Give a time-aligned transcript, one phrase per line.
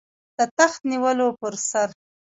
[0.37, 1.87] د تخت نیولو پر سر.